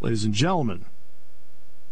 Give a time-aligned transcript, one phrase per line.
[0.00, 0.84] ladies and gentlemen,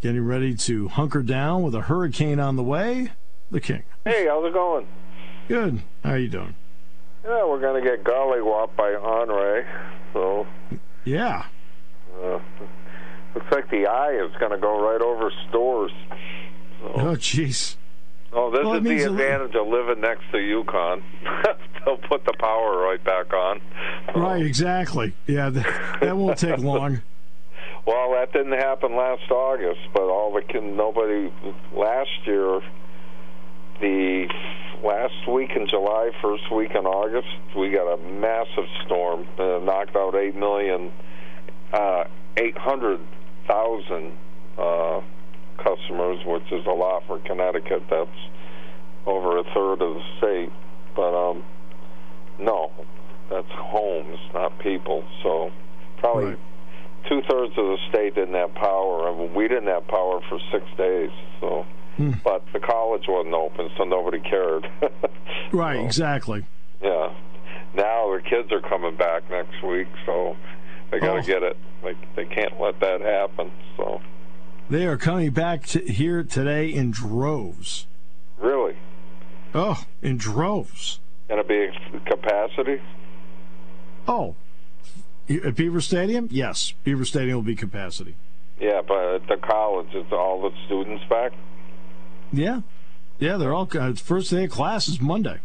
[0.01, 3.13] getting ready to hunker down with a hurricane on the way,
[3.51, 3.83] the King.
[4.05, 4.87] Hey, how's it going?
[5.49, 5.83] Good.
[6.05, 6.55] How are you doing?
[7.25, 9.65] Yeah, we're going to get gollywopped by Henri,
[10.13, 10.47] so
[11.05, 11.45] Yeah.
[12.23, 12.39] uh,
[13.35, 15.93] looks like the eye is going to go right over Storrs.
[16.83, 17.77] Oh, jeez.
[18.33, 21.03] Oh, this Well, is the advantage of living next to UConn.
[21.85, 23.61] They'll put the power right back on.
[24.15, 25.15] Right, exactly.
[25.27, 27.01] Yeah, that, that won't take long.
[27.89, 31.33] Well, that didn't happen last August, but all the kin- nobody
[31.75, 32.61] last year,
[33.81, 34.29] the
[34.85, 39.97] last week in July, first week in August, we got a massive storm that knocked
[39.97, 40.93] out eight million,
[41.73, 42.05] uh,
[42.37, 43.01] eight hundred
[43.47, 44.13] thousand
[44.59, 45.01] uh,
[45.57, 47.85] customers, which is a lot for Connecticut.
[47.89, 48.21] That's
[49.07, 50.53] over a third of the state,
[50.95, 51.43] but um,
[52.39, 52.71] no,
[53.31, 55.05] that's homes, not people.
[55.23, 55.51] So
[55.97, 56.39] probably Right.
[57.09, 60.65] Two thirds of the state didn't have power, and we didn't have power for six
[60.77, 61.11] days.
[61.41, 61.65] So,
[61.97, 62.13] Hmm.
[62.23, 64.69] but the college wasn't open, so nobody cared.
[65.53, 66.45] Right, So, exactly.
[66.83, 67.11] Yeah.
[67.75, 70.37] Now the kids are coming back next week, so
[70.91, 71.23] they got to Oh.
[71.23, 71.57] get it.
[71.83, 73.51] Like they can't let that happen.
[73.77, 74.01] So,
[74.71, 77.87] They are coming back to here today in droves.
[78.39, 78.77] really,
[79.55, 81.01] Oh, in droves.
[81.29, 81.71] gonna be
[82.07, 82.81] capacity.
[84.07, 84.35] Oh,
[85.29, 86.29] at Beaver Stadium?
[86.31, 88.15] Yes, Beaver Stadium will be capacity.
[88.61, 91.33] Yeah, but at the college, is all the students back?
[92.33, 92.63] Yeah,
[93.19, 93.69] yeah, they're all.
[93.73, 95.39] Uh, first day of class is Monday.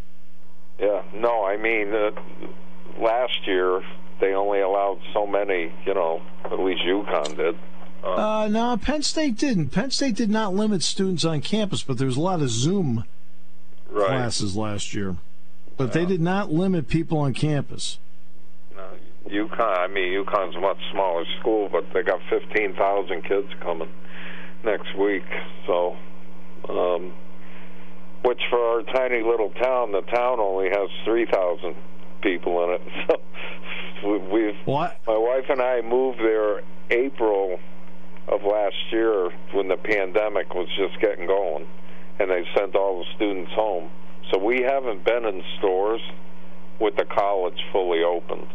[0.79, 1.03] Yeah.
[1.13, 2.11] No, I mean, uh,
[2.99, 3.81] last year
[4.19, 5.71] they only allowed so many.
[5.85, 7.55] You know, at least UConn did.
[8.03, 9.69] Uh, no, Penn State didn't.
[9.69, 13.05] Penn State did not limit students on campus, but there was a lot of Zoom
[13.89, 14.07] Right.
[14.07, 15.15] classes last year.
[15.77, 17.97] But they did not limit people on campus.
[19.33, 19.77] UConn.
[19.79, 23.89] I mean, UConn's a much smaller school, but they got fifteen thousand kids coming
[24.63, 25.25] next week.
[25.67, 25.97] So,
[26.69, 27.13] um,
[28.23, 31.75] which for our tiny little town, the town only has three thousand
[32.21, 32.81] people in it.
[34.01, 34.99] So, we, we've What?
[35.07, 37.57] my wife and I moved there April
[38.27, 41.65] of last year when the pandemic was just getting going,
[42.19, 43.89] and they sent all the students home.
[44.31, 46.01] So we haven't been in Storrs
[46.81, 48.47] with the college fully opened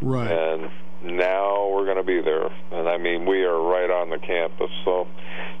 [0.00, 0.30] Right.
[0.30, 0.70] and
[1.02, 2.46] now we're going to be there.
[2.72, 5.06] And I mean, we are right on the campus, so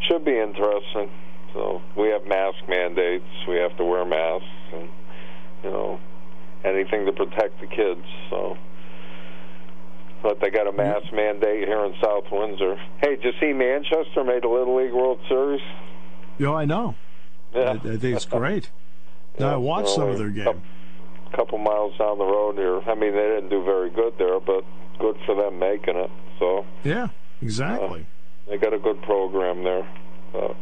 [0.08, 1.10] should be interesting.
[1.54, 3.24] So we have mask mandates.
[3.48, 4.88] We have to wear masks, and
[5.64, 6.00] you know,
[6.64, 8.04] anything to protect the kids.
[8.30, 8.56] So,
[10.22, 12.76] but they got a mask mandate here in South Windsor.
[13.00, 15.62] Hey, did you see Manchester made the Little League World Series?
[16.38, 16.94] Yeah, I know.
[17.54, 18.70] I, I think it's great.
[19.38, 20.62] Yeah, I watched some of their uh, only game.
[21.32, 22.80] A couple miles down the road here.
[22.80, 24.64] I mean, they didn't do very good there, but
[24.98, 26.10] good for them making it.
[26.38, 27.08] So Yeah,
[27.42, 28.06] exactly.
[28.48, 29.86] they got a good program there.
[30.34, 30.54] Uh,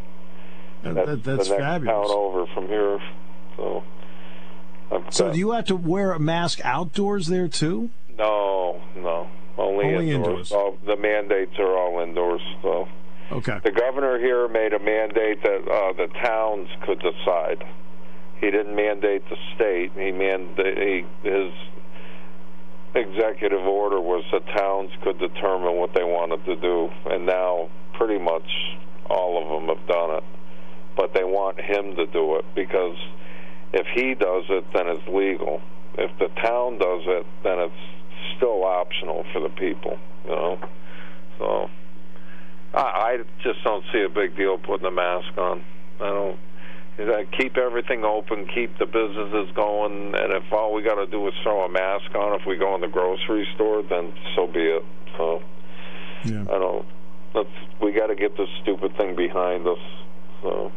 [0.83, 2.09] That- that's that- that's the fabulous.
[2.09, 2.99] town over from here.
[3.57, 3.83] So,
[4.93, 7.91] I've So got- do you have to wear a mask outdoors there too?
[8.19, 9.27] no, no,
[9.59, 10.51] only, Only indoors.
[10.51, 10.53] indoors.
[10.53, 12.41] All, the mandates are all indoors.
[12.63, 12.89] So
[13.33, 13.59] Okay.
[13.65, 17.65] the governor here made a mandate that uh, the towns could decide.
[18.41, 19.93] He didn't mandate the state.
[19.97, 21.53] He mandate his
[22.95, 28.19] executive order was the towns could determine what they wanted to do, and now pretty
[28.19, 28.47] much
[29.09, 30.25] all of them have done it.
[30.97, 32.97] But they want him to do it because
[33.73, 35.61] if he does it, then it's legal.
[35.99, 39.99] If the town does it, then it's still optional for the people.
[40.25, 40.59] You know,
[41.39, 41.71] so
[42.75, 45.65] I, I just don't see a big deal putting a mask on.
[46.01, 46.39] I don't.
[46.97, 51.27] Gotta keep everything open, keep the businesses going, and if all we got to do
[51.29, 54.61] is throw a mask on if we go in the grocery store, then so be
[54.61, 54.85] it.
[55.19, 55.43] So
[56.25, 56.43] Yeah.
[56.51, 56.87] I don't.
[57.35, 57.51] Let's.
[57.83, 59.79] We got to get this stupid thing behind us.
[60.43, 60.73] So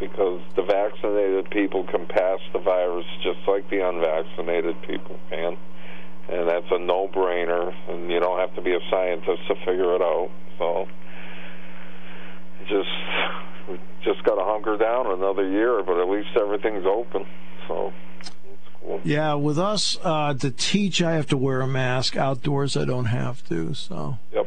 [0.00, 5.58] because the vaccinated people can pass the virus just like the unvaccinated people can,
[6.30, 7.74] and that's a no-brainer.
[7.90, 10.30] And you don't have to be a scientist to figure it out.
[10.58, 10.86] So
[12.68, 12.88] just
[13.68, 17.26] we just got to hunker down another year, but at least everything's open.
[17.66, 17.92] So
[18.80, 19.00] cool.
[19.04, 22.16] Yeah, with us uh, to teach, I have to wear a mask.
[22.16, 23.74] Outdoors, I don't have to.
[23.74, 24.46] So Yep.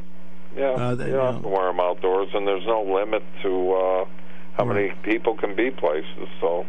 [0.57, 0.63] Yeah.
[0.71, 4.05] Uh, they- you don't have to wear them outdoors, and there's no limit to uh,
[4.57, 6.27] how many people can be places.
[6.39, 6.65] So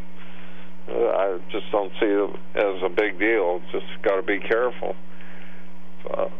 [0.88, 3.60] uh, I just don't see it as a big deal.
[3.72, 4.94] Just got to be careful.
[6.04, 6.32] So,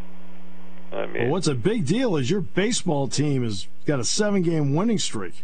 [0.93, 4.75] I mean, well, what's a big deal is your baseball team has got a seven-game
[4.75, 5.43] winning streak.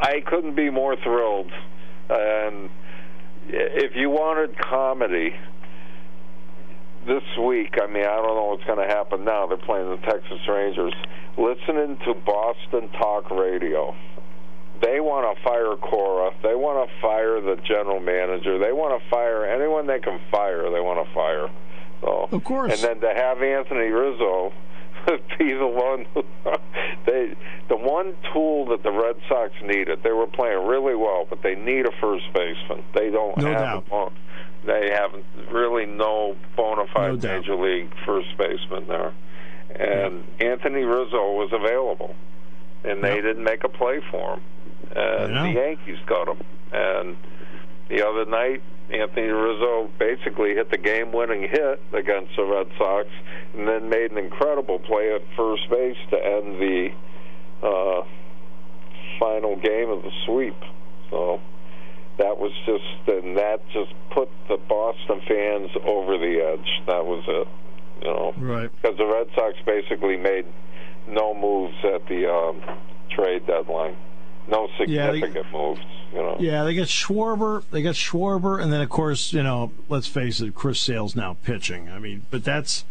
[0.00, 1.50] I couldn't be more thrilled.
[2.10, 2.70] And
[3.48, 5.34] if you wanted comedy,
[7.06, 9.46] this week, I mean, I don't know what's going to happen now.
[9.46, 10.94] They're playing the Texas Rangers.
[11.36, 13.94] Listening to Boston Talk Radio,
[14.80, 16.30] they want to fire Cora.
[16.42, 18.58] They want to fire the general manager.
[18.58, 20.70] They want to fire anyone they can fire.
[20.70, 21.48] They want to fire.
[22.00, 22.72] So, of course.
[22.72, 24.52] And then to have Anthony Rizzo
[25.38, 26.06] be the one
[27.06, 27.34] they
[27.68, 30.02] the one tool that the Red Sox needed.
[30.02, 32.84] They were playing really well, but they need a first baseman.
[32.94, 34.12] They don't no have doubt.
[34.12, 35.12] A, they have
[35.52, 39.12] really no bona fide no major league first baseman there.
[39.70, 40.52] And yeah.
[40.52, 42.14] Anthony Rizzo was available,
[42.84, 43.24] and they yep.
[43.24, 44.42] didn't make a play for him.
[44.96, 46.44] And the Yankees got him.
[46.72, 47.16] And
[47.88, 53.08] the other night, Anthony Rizzo basically hit the game-winning hit against the Red Sox,
[53.54, 56.88] and then made an incredible play at first base to end the
[57.62, 58.02] uh,
[59.18, 60.56] final game of the sweep.
[61.10, 61.40] So
[62.18, 66.86] that was just, and that just put the Boston fans over the edge.
[66.86, 67.48] That was it,
[68.04, 68.70] you know, right?
[68.70, 70.46] Because the Red Sox basically made
[71.08, 72.62] no moves at the um,
[73.10, 73.96] trade deadline,
[74.48, 75.80] no significant yeah, they, moves.
[76.12, 76.36] You know?
[76.38, 80.40] Yeah, they got Schwarber, they got Schwarber, and then of course, you know, let's face
[80.40, 81.88] it, Chris Sale's now pitching.
[81.88, 82.84] I mean, but that's,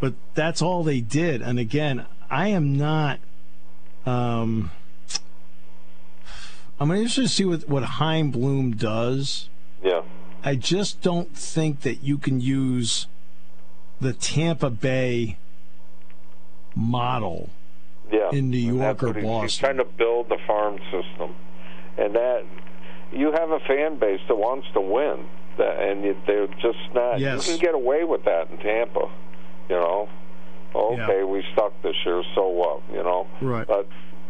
[0.00, 1.42] but that's all they did.
[1.42, 3.18] And again, I am not.
[4.06, 4.70] Um,
[6.78, 9.48] I'm interested to see what what Chaim Bloom does.
[9.82, 10.02] Yeah.
[10.42, 13.06] I just don't think that you can use
[14.00, 15.38] the Tampa Bay
[16.74, 17.50] model
[18.14, 18.38] yeah.
[18.38, 19.42] in New York or Boston.
[19.42, 21.34] He's trying to build the farm system
[21.96, 22.44] and that
[23.12, 25.26] you have a fan base that wants to win,
[25.58, 27.20] and they're just not.
[27.20, 27.46] Yes.
[27.46, 29.10] You can get away with that in Tampa,
[29.68, 30.08] you know.
[30.74, 31.24] Okay, yeah.
[31.24, 32.82] we stuck this year, so what?
[32.90, 33.66] You know, right?
[33.66, 33.88] But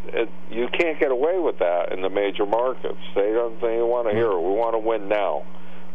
[0.08, 3.00] it, you can't get away with that in the major markets.
[3.14, 3.58] They don't.
[3.60, 4.40] They want to hear it.
[4.40, 5.44] We want to win now.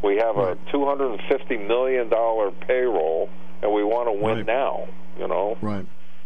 [0.03, 0.57] We have right.
[0.57, 3.29] a two hundred and fifty million dollar payroll,
[3.61, 4.45] and we want to win right.
[4.47, 4.87] now.
[5.19, 5.85] You know, right?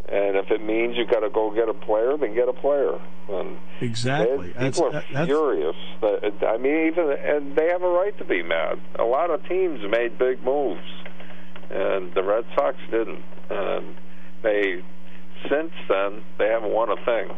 [0.10, 3.00] And if it means you got to go get a player, then get a player.
[3.30, 5.76] And exactly, they, people that's, are furious.
[6.02, 8.82] That, I mean, even and they have a right to be mad.
[9.00, 10.84] A lot of teams made big moves,
[11.70, 13.24] and the Red Sox didn't.
[13.50, 13.96] And
[14.44, 14.84] they,
[15.50, 17.30] since then, they haven't won a thing.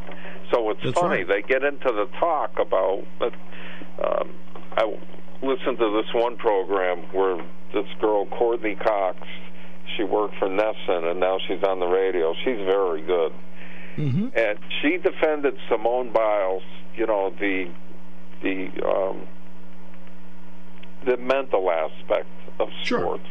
[0.51, 1.27] So it's that's funny right.
[1.27, 3.03] they get into the talk about.
[3.21, 4.33] Um,
[4.75, 4.85] I
[5.43, 7.37] listened to this one program where
[7.73, 9.19] this girl Courtney Cox
[9.95, 12.33] she worked for NESN, and now she's on the radio.
[12.43, 13.31] She's very good.
[13.97, 14.27] Mm-hmm.
[14.35, 16.63] And she defended Simone Biles,
[16.95, 17.71] you know, the
[18.41, 19.27] the um,
[21.05, 22.27] the mental aspect
[22.59, 22.99] of sure.
[22.99, 23.27] sports.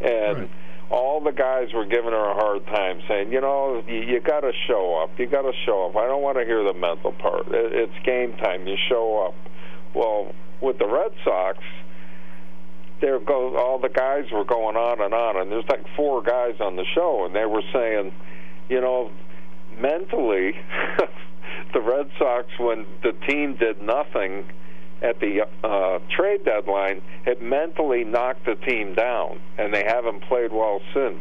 [0.00, 0.50] And right.
[0.90, 4.40] all the guys were giving her a hard time, saying, you know, you, you got
[4.40, 5.18] to show up.
[5.18, 5.96] You got to show up.
[5.96, 7.48] I don't want to hear the mental part.
[7.48, 8.66] It, it's game time.
[8.66, 9.34] You show up.
[9.94, 11.58] Well, with the Red Sox,
[13.00, 16.54] there goes all the guys were going on and on, and there's like four guys
[16.60, 18.12] on the show, and they were saying,
[18.68, 19.10] you know,
[19.78, 20.54] mentally,
[21.74, 24.44] the Red Sox when the team did nothing
[25.02, 30.52] at the uh, trade deadline, it mentally knocked the team down, and they haven't played
[30.52, 31.20] well since.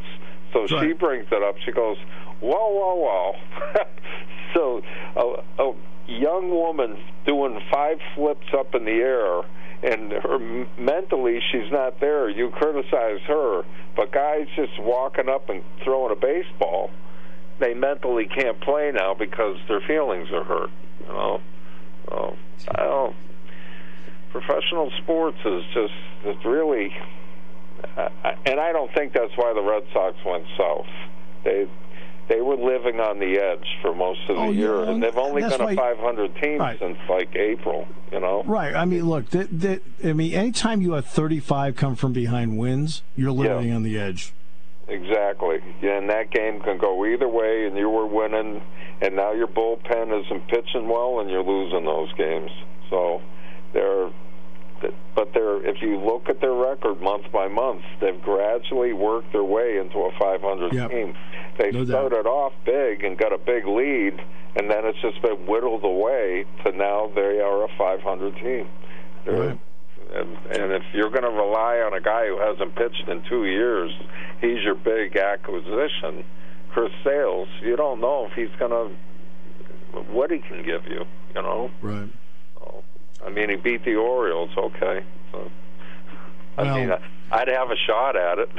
[0.53, 0.87] So right.
[0.87, 1.55] she brings it up.
[1.65, 1.97] She goes,
[2.39, 3.83] "Whoa, whoa, whoa!"
[4.53, 4.81] so
[5.17, 5.73] a, a
[6.07, 9.41] young woman doing five flips up in the air
[9.83, 10.39] and her
[10.77, 12.29] mentally she's not there.
[12.29, 13.63] You criticize her,
[13.95, 16.91] but guys just walking up and throwing a baseball,
[17.59, 20.69] they mentally can't play now because their feelings are hurt.
[21.01, 21.41] You know,
[22.07, 22.37] so
[22.75, 23.15] I don't.
[24.31, 25.93] Professional sports is just
[26.25, 26.93] it's really,
[27.95, 28.09] uh,
[28.45, 30.87] and I don't think that's why the Red Sox went south.
[31.45, 31.67] They
[32.27, 35.17] they were living on the edge for most of the oh, year, yeah, and they've
[35.17, 36.79] only been a 500 team right.
[36.79, 37.87] since like April.
[38.11, 38.75] You know, right?
[38.75, 43.03] I mean, look, the, the, I mean, anytime you have 35 come from behind wins,
[43.15, 43.75] you're living yeah.
[43.75, 44.33] on the edge.
[44.87, 48.61] Exactly, yeah, and that game can go either way, and you were winning,
[49.01, 52.51] and now your bullpen isn't pitching well, and you're losing those games.
[52.89, 53.21] So
[53.73, 54.11] they're
[55.15, 59.43] but they're if you look at their record month by month, they've gradually worked their
[59.43, 60.91] way into a 500 yep.
[60.91, 61.15] team.
[61.57, 64.19] They no started off big and got a big lead,
[64.55, 68.69] and then it's just been whittled away to now they are a 500 team.
[69.25, 69.59] Right.
[70.13, 73.45] And, and if you're going to rely on a guy who hasn't pitched in two
[73.45, 73.91] years,
[74.39, 76.23] he's your big acquisition.
[76.71, 78.95] Chris Sales, you don't know if he's going to
[80.11, 81.05] what he can give you.
[81.35, 81.71] You know.
[81.81, 82.09] Right.
[82.59, 82.83] So,
[83.25, 84.51] I mean, he beat the Orioles.
[84.57, 85.03] Okay.
[85.31, 85.51] So,
[86.57, 86.95] I well, mean,
[87.31, 88.49] I'd have a shot at it.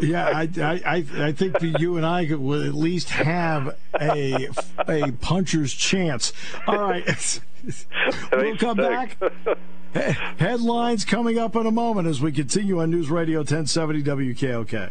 [0.00, 0.48] yeah, I,
[0.86, 4.48] I, I think that you and I would at least have a
[4.88, 6.32] a puncher's chance.
[6.66, 7.40] All right,
[8.32, 9.18] we'll come back.
[10.38, 14.90] Headlines coming up in a moment as we continue on News Radio 1070 WKOK.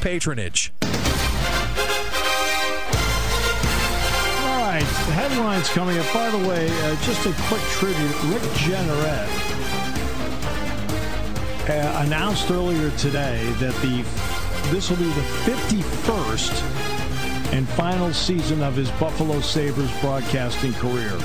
[0.01, 0.73] patronage.
[0.81, 0.89] All
[4.59, 6.13] right, the headlines coming up.
[6.13, 8.23] By the way, uh, just a quick tribute.
[8.25, 9.29] Rick Jeanneret
[11.69, 14.03] uh, announced earlier today that the
[14.71, 21.17] this will be the 51st and final season of his Buffalo Sabres broadcasting career.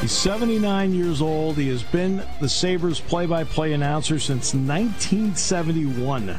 [0.00, 1.56] He's 79 years old.
[1.56, 6.38] He has been the Sabres play by play announcer since 1971.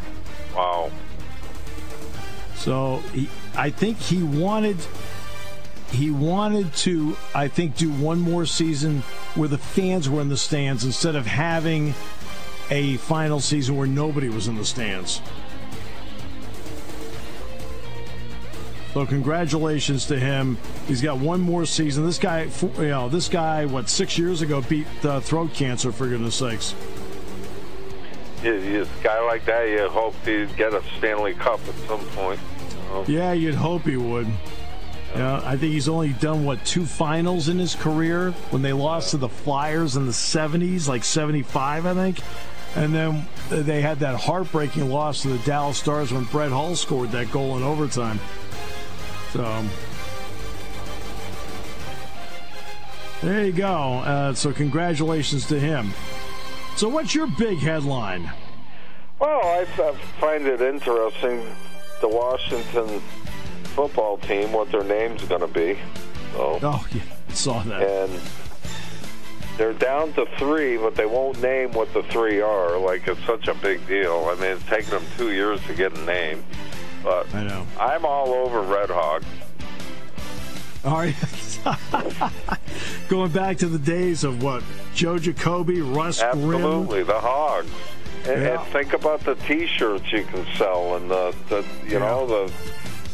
[2.61, 4.77] So he, I think he wanted
[5.91, 8.99] he wanted to I think do one more season
[9.33, 11.95] where the fans were in the stands instead of having
[12.69, 15.23] a final season where nobody was in the stands.
[18.93, 20.59] So congratulations to him.
[20.87, 22.05] He's got one more season.
[22.05, 26.07] This guy, you know, this guy, what six years ago beat uh, throat cancer for
[26.07, 26.75] goodness sakes.
[28.43, 31.99] You, you, a guy like that, you hope he'd get a Stanley Cup at some
[32.07, 32.39] point.
[32.69, 33.05] You know?
[33.07, 34.27] Yeah, you'd hope he would.
[35.15, 39.11] Yeah, I think he's only done what two finals in his career when they lost
[39.11, 42.19] to the Flyers in the 70s, like 75, I think.
[42.75, 47.11] And then they had that heartbreaking loss to the Dallas Stars when Brett Hull scored
[47.11, 48.19] that goal in overtime.
[49.33, 49.63] So
[53.21, 53.99] there you go.
[53.99, 55.91] Uh, so congratulations to him.
[56.81, 58.27] So what's your big headline?
[59.19, 61.45] Well, I, I find it interesting.
[62.01, 62.99] The Washington
[63.75, 65.77] football team, what their name's going to be.
[66.33, 67.83] So, oh, yeah, I saw that.
[67.83, 68.19] And
[69.59, 72.79] they're down to three, but they won't name what the three are.
[72.79, 74.27] Like it's such a big deal.
[74.31, 76.43] I mean, it's taken them two years to get a name.
[77.03, 77.67] But I know.
[77.79, 79.21] I'm all over Red Hawk.
[80.83, 81.13] Are you?
[83.11, 84.63] Going back to the days of what?
[84.95, 87.07] Joe Jacoby, Russ Absolutely, Grimm?
[87.07, 87.67] the Hogs.
[88.25, 88.61] And, Yeah.
[88.61, 91.99] and think about the T-shirts you can sell, and the, the you Yeah.
[91.99, 92.53] know the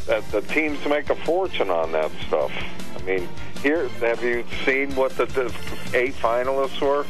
[0.05, 2.51] that the teams make a fortune on that stuff.
[2.95, 3.27] I mean,
[3.63, 5.51] here have you seen what the, the
[5.95, 7.07] eight finalists were?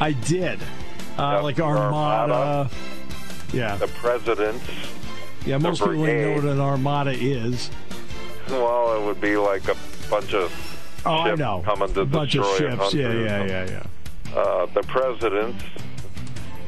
[0.00, 0.58] I did.
[1.16, 2.32] Uh, Yep, like Armada.
[2.34, 2.70] Armada.
[3.52, 3.76] Yeah.
[3.76, 4.64] The presidents.
[5.46, 7.70] Yeah, most people don't know what an Armada is.
[8.50, 9.76] Well, it would be like a
[10.10, 10.50] bunch of
[11.04, 11.62] Oh, I know.
[11.64, 12.94] coming to bunch of destroy a ships.
[12.94, 14.38] Yeah, yeah, yeah, yeah.
[14.38, 15.64] Uh, the presidents.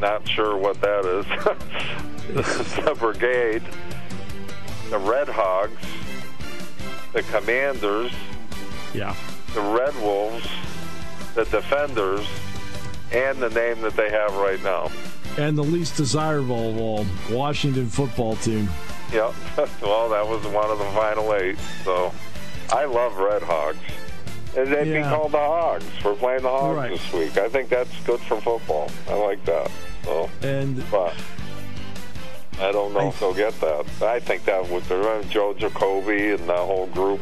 [0.00, 1.24] Not sure what that is.
[2.84, 3.62] the brigade.
[4.90, 5.80] The Red Hogs.
[7.12, 8.12] The Commanders.
[8.92, 9.14] Yeah.
[9.54, 10.46] The Red Wolves.
[11.34, 12.26] The Defenders.
[13.12, 14.90] And the name that they have right now.
[15.38, 18.68] And the least desirable of all, Washington football team.
[19.12, 19.34] Yep.
[19.82, 21.56] well, that was one of the final eight.
[21.84, 22.12] So
[22.72, 23.78] I love Red Hogs.
[24.56, 25.02] And they'd Yeah.
[25.02, 26.90] be called the Hogs for playing the Hogs Right.
[26.90, 27.36] this week.
[27.38, 28.88] I think that's good for football.
[29.10, 29.70] I like that.
[30.04, 31.14] So, And but
[32.60, 33.84] I don't know I- if they'll get that.
[34.02, 37.20] I think that would be uh, Joe Jacoby and that whole group.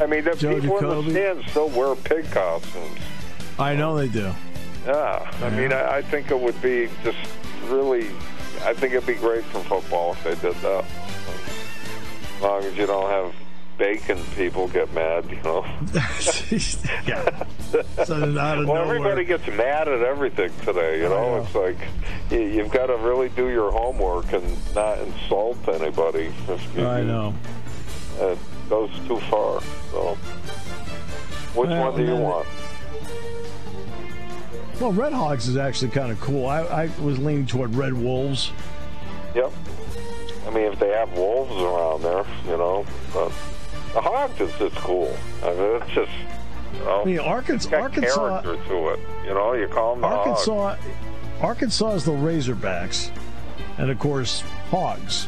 [0.00, 2.98] I mean, the Joe people in the stands still wear pig costumes.
[3.58, 4.34] I know they do.
[4.86, 7.16] Yeah, I mean, I, I think it would be just
[7.68, 8.08] really.
[8.64, 10.84] I think it'd be great for football if they did that.
[12.36, 13.32] As long as you don't have
[13.78, 15.28] bacon, people get mad.
[15.30, 15.64] You know.
[17.06, 17.44] yeah.
[18.04, 18.82] So out of well, nowhere.
[18.82, 20.98] everybody gets mad at everything today.
[20.98, 21.42] You know, know.
[21.42, 21.76] it's like
[22.30, 26.32] you, you've got to really do your homework and not insult anybody.
[26.76, 27.34] You I know.
[28.18, 29.60] It goes too far.
[29.90, 30.14] So,
[31.54, 32.46] which Well, one do you want?
[34.80, 36.46] Well, Red Hogs is actually kind of cool.
[36.46, 38.52] I, I was leaning toward Red Wolves.
[39.34, 39.52] Yep.
[40.46, 43.32] I mean, if they have wolves around there, you know, but
[43.96, 45.16] the Hogs is just cool.
[45.42, 46.12] I mean, it's just,
[46.74, 49.00] you know, I mean, Arkansas, got Arkansas, character to it.
[49.24, 50.46] You know, you call them the Hogs.
[50.46, 50.76] Arkansas,
[51.40, 53.10] Arkansas is the Razorbacks,
[53.78, 55.26] and of course Hogs.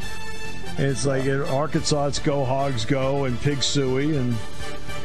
[0.76, 4.36] It's like in Arkansas, it's Go Hogs Go and Pig Sooie, and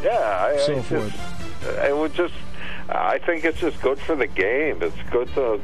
[0.03, 1.15] Yeah, I, so I forth.
[1.61, 2.33] Just, it would just,
[2.89, 4.83] I think it's just good for the game.
[4.83, 5.61] It's good to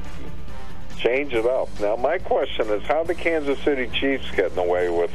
[0.97, 1.67] change it up.
[1.81, 5.11] Now, my question is, how the Kansas City Chiefs getting away with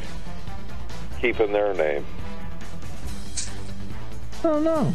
[1.19, 2.05] keeping their name?
[4.45, 4.95] I don't know.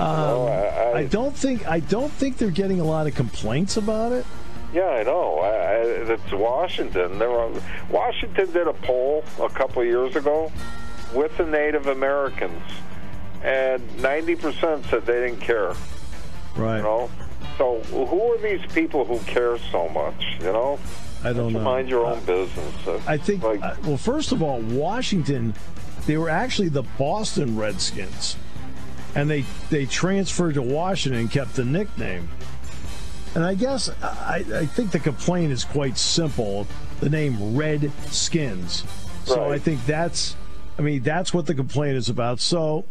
[0.00, 4.12] Oh, I, I don't think I don't think they're getting a lot of complaints about
[4.12, 4.24] it.
[4.72, 5.38] Yeah, I know.
[5.38, 5.76] I, I,
[6.14, 7.18] it's Washington.
[7.18, 7.52] There were,
[7.90, 10.50] Washington did a poll a couple years ago
[11.14, 12.60] with the Native Americans,
[13.44, 15.74] and 90% said they didn't care.
[16.56, 16.78] Right.
[16.78, 17.10] You know?
[17.56, 20.20] So who are these people who care so much?
[20.40, 20.80] You know?
[21.22, 21.60] I don't know.
[21.60, 23.06] mind your own Uh, business.
[23.06, 23.44] I think.
[23.44, 25.54] like, uh, well, first of all, Washington,
[26.06, 28.36] they were actually the Boston Redskins,
[29.14, 32.28] and they they transferred to Washington and kept the nickname.
[33.34, 36.66] And I guess I, I think the complaint is quite simple.
[37.00, 38.84] The name Redskins.
[39.24, 39.52] So Right.
[39.52, 40.36] I think that's.
[40.78, 42.40] I mean, that's what the complaint is about.
[42.40, 42.84] So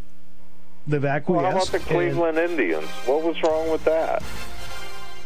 [0.88, 1.44] they've acquiesced.
[1.44, 2.88] well, how about the and- Cleveland Indians?
[3.06, 4.24] What was wrong with that?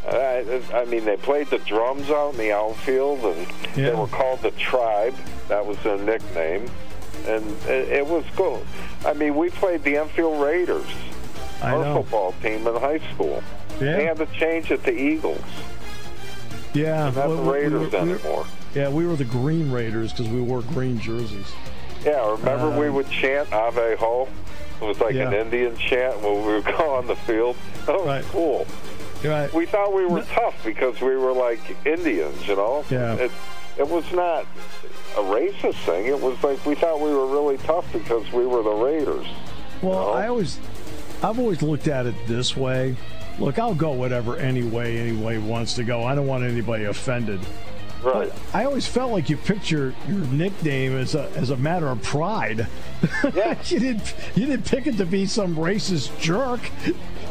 [0.08, 4.42] I, I mean, they played the drums out in the outfield, and they were called
[4.42, 5.14] the Tribe.
[5.50, 6.70] That was their nickname,
[7.26, 8.64] and it, it was cool.
[9.06, 10.86] I mean, we played the Enfield Raiders,
[11.62, 12.02] I our know.
[12.02, 13.42] football team in high school.
[13.82, 13.98] Yeah.
[13.98, 15.42] They had to change it to Eagles,
[16.74, 18.46] Yeah, not well, the we- we Raiders we were- anymore.
[18.76, 21.52] Yeah, we were the Green Raiders because we wore green jerseys.
[22.06, 24.28] Yeah, remember we Um, would chant Ave Ho?
[24.82, 27.56] It was like an Indian chant when we would go on the field.
[27.88, 28.24] Was Right.
[28.32, 28.68] cool.
[29.24, 29.52] Right.
[29.52, 32.86] We thought we were tough because we were like Indians, you know?
[32.92, 33.16] Yeah.
[33.16, 33.32] It,
[33.78, 34.46] it was not
[35.16, 36.06] a racist thing.
[36.08, 39.26] It was like we thought we were really tough because we were the Raiders.
[39.82, 40.12] Well, No.
[40.14, 40.60] I always,
[41.24, 42.96] I've always looked at it this way.
[43.40, 46.04] Look, I'll go whatever any way anybody wants to go.
[46.04, 47.40] I don't want anybody offended.
[48.04, 48.30] Right.
[48.30, 51.88] But I always felt like you picked your, your nickname as a as a matter
[51.88, 52.68] of pride.
[53.36, 53.58] Yeah.
[53.66, 56.60] you didn't you didn't pick it to be some racist jerk.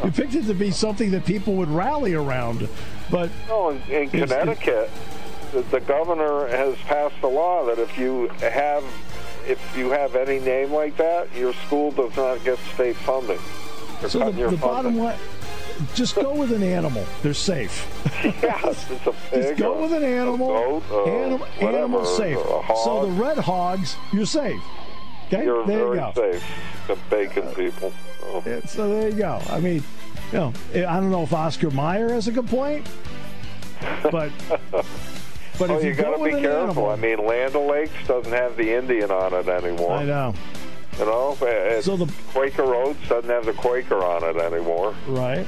[0.05, 2.69] You picked it to be something that people would rally around.
[3.11, 4.91] But No, in, in Connecticut,
[5.63, 8.85] the, governor has passed a law that if you have
[9.47, 13.39] if you have any name like that, your school does not get state funding.
[14.01, 15.19] They're so the, the bottom line,
[15.95, 17.05] just go with an animal.
[17.23, 17.87] They're safe.
[18.43, 19.43] yes, it's a pig.
[19.43, 20.49] Just go with an animal.
[20.49, 22.39] Goat, uh, Anim- whatever, animal safe.
[22.83, 24.61] So the red hogs, you're safe.
[25.29, 26.13] Okay, You're there you very go.
[26.15, 26.45] safe.
[26.87, 27.93] The bacon people.
[28.25, 28.43] Oh.
[28.47, 29.41] Yeah, So there you go.
[29.51, 29.83] I mean,
[30.33, 32.87] you know, I don't know if Oscar Mayer has a complaint,
[34.11, 34.31] but
[35.59, 36.63] but Oh, if you, you, got to be careful.
[36.63, 39.93] animal, I mean, Land O'Lakes doesn't have the Indian on it anymore.
[39.93, 40.35] I know,
[40.99, 44.95] You know, It- So the- Quaker Oats doesn't have the Quaker on it anymore.
[45.09, 45.47] right?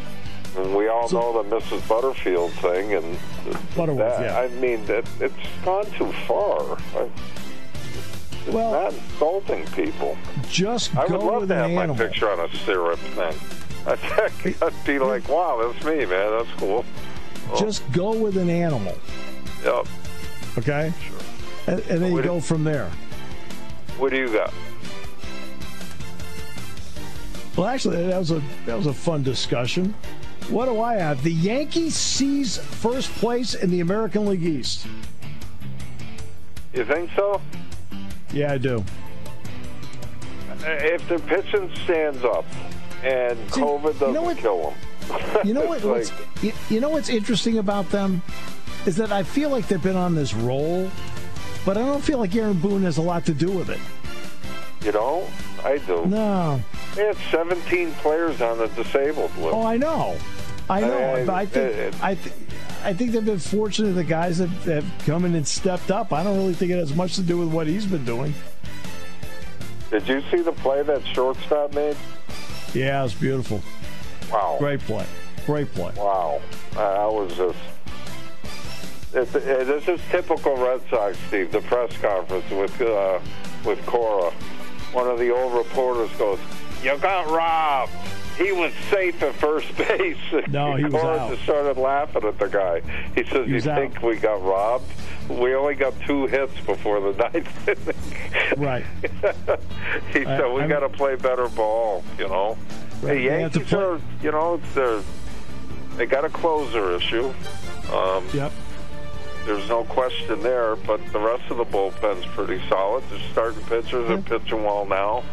[0.57, 1.87] And we all So- know the Mrs.
[1.89, 3.19] Butterfield thing, and
[3.77, 4.39] Butterworth, that, yeah.
[4.41, 6.77] I mean, that it's gone too far.
[6.97, 7.09] I-
[8.47, 10.17] It's Well- not insulting people.
[10.49, 11.97] Just I go would love with to have my animal.
[12.07, 13.35] picture on a syrup thing.
[14.63, 16.31] I'd be like, wow, that's me, man.
[16.31, 16.85] That's cool.
[17.59, 18.95] Just go with an animal,
[19.65, 19.87] Yep.
[20.59, 20.93] okay?
[21.67, 22.91] And, and then you do- go from there.
[23.99, 24.53] What do you got?
[27.57, 29.95] Well, actually, that was a that was a fun discussion.
[30.49, 31.23] What do I have?
[31.25, 34.87] The Yankees seize first place in the American League East.
[36.73, 37.41] You think so?
[38.33, 38.85] Yeah, I do.
[40.51, 42.45] Uh, if their pitching stands up
[43.03, 44.75] and See, COVID doesn't know what- kill
[45.11, 45.83] them, You know what?
[45.85, 48.23] What's, you, you know what's interesting about them
[48.89, 50.91] is that I feel like they've been on this roll,
[51.67, 53.79] but I don't feel like Aaron Boone has a lot to do with it.
[54.83, 55.27] you know,
[55.63, 56.07] I do.
[56.07, 56.63] No.
[56.95, 59.55] They had 17 players on the disabled list.
[59.55, 60.17] Oh, I know.
[60.71, 61.15] I know.
[61.17, 62.35] I- but I think it- I, th-
[62.83, 63.93] I think they've been fortunate.
[63.93, 66.13] The guys that have come in and stepped up.
[66.15, 68.33] I don't really think it has much to do with what he's been doing.
[69.91, 71.97] Did you see the play that shortstop made?
[72.73, 73.61] Yeah, it was beautiful.
[74.33, 74.57] Wow.
[74.59, 75.05] Great play.
[75.45, 75.93] Great play.
[75.97, 76.41] Wow.
[76.77, 77.59] I was just.
[79.15, 81.51] It, this is typical Red Sox, Steve.
[81.51, 83.19] The press conference with uh,
[83.65, 84.31] with Cora.
[84.93, 86.39] One of the old reporters goes,
[86.83, 87.93] "You got robbed.
[88.37, 90.17] He was safe at first base."
[90.49, 91.31] No, he was Cora out.
[91.31, 92.81] just started laughing at the guy.
[93.15, 93.79] He says, He "You was out.
[93.79, 94.85] think we got robbed?
[95.29, 98.85] We only got two hits before the ninth inning." Right.
[100.13, 102.59] he I- said, "We got to play better ball." You know,
[103.03, 105.01] Right, the Yankees are, you know, their
[105.97, 107.33] they got a closer issue.
[107.93, 108.53] Um, Yep.
[109.49, 113.03] There's no question there, but the rest of the bullpen's pretty solid.
[113.09, 115.25] The starting pitchers are pitching well now,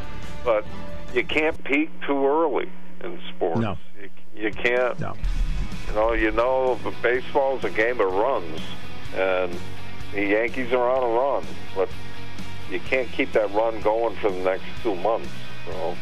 [0.46, 0.66] but
[1.14, 2.70] you can't peak too early
[3.04, 3.60] in sports.
[3.60, 3.78] No.
[4.02, 4.10] You,
[4.44, 4.98] you can't.
[5.02, 5.16] No.
[5.90, 8.62] You know, you know, baseball's a game of runs,
[9.16, 9.54] and
[10.14, 11.44] the Yankees are on a run,
[11.76, 11.90] but
[12.72, 15.28] you can't keep that run going for the next two months.
[15.66, 15.98] So,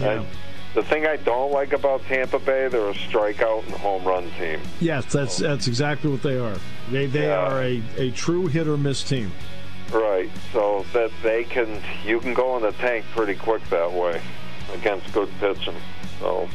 [0.00, 0.10] Yeah.
[0.20, 0.26] and
[0.74, 4.60] the thing I don't like about Tampa Bay, they're a strikeout and home run team.
[4.80, 6.54] Yes, that's that's exactly what they are.
[6.90, 7.38] They they Yeah.
[7.46, 9.32] are a, a true hit or miss team.
[9.92, 14.20] Right, so that they can, you can go in the tank pretty quick that way
[14.74, 15.76] against good pitching.
[16.18, 16.48] So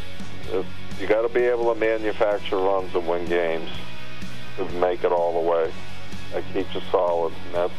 [1.00, 3.70] you got to be able to manufacture runs and win games.
[4.58, 5.72] to make it all the way.
[6.34, 7.74] That keeps you solid, and that's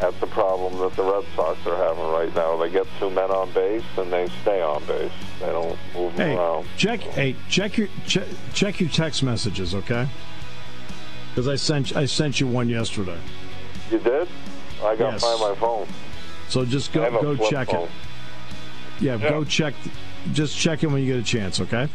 [0.00, 2.56] that's the problem that the Red Sox are having right now.
[2.56, 5.12] They get two men on base and they stay on base.
[5.38, 6.66] They don't move Hey, around.
[6.76, 7.00] check.
[7.00, 10.08] Hey, check your check, check your text messages, okay?
[11.34, 13.18] Because I sent I sent you one yesterday.
[13.90, 14.28] You did?
[14.82, 15.22] I got Yes.
[15.22, 15.86] by my phone.
[16.48, 17.84] So just go go check phone.
[17.84, 17.90] it.
[19.00, 19.30] Yeah, Yeah.
[19.30, 19.74] go check.
[20.32, 21.88] Just check it when you get a chance, okay?